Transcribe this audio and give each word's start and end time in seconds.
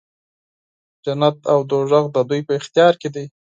جنت 1.03 1.37
او 1.51 1.59
دوږخ 1.69 2.05
د 2.15 2.17
دوی 2.29 2.41
په 2.47 2.53
اختیار 2.59 2.93
کې 3.01 3.09
دی. 3.15 3.25